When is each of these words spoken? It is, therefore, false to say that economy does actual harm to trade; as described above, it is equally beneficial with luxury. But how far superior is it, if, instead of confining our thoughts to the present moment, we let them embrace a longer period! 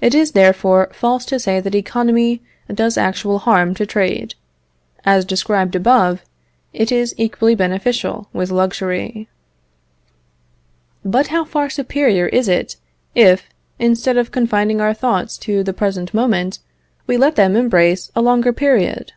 It 0.00 0.16
is, 0.16 0.32
therefore, 0.32 0.90
false 0.92 1.24
to 1.26 1.38
say 1.38 1.60
that 1.60 1.76
economy 1.76 2.42
does 2.74 2.98
actual 2.98 3.38
harm 3.38 3.72
to 3.76 3.86
trade; 3.86 4.34
as 5.04 5.24
described 5.24 5.76
above, 5.76 6.24
it 6.72 6.90
is 6.90 7.14
equally 7.16 7.54
beneficial 7.54 8.28
with 8.32 8.50
luxury. 8.50 9.28
But 11.04 11.28
how 11.28 11.44
far 11.44 11.70
superior 11.70 12.26
is 12.26 12.48
it, 12.48 12.74
if, 13.14 13.48
instead 13.78 14.16
of 14.16 14.32
confining 14.32 14.80
our 14.80 14.92
thoughts 14.92 15.38
to 15.46 15.62
the 15.62 15.72
present 15.72 16.12
moment, 16.12 16.58
we 17.06 17.16
let 17.16 17.36
them 17.36 17.54
embrace 17.54 18.10
a 18.16 18.22
longer 18.22 18.52
period! 18.52 19.12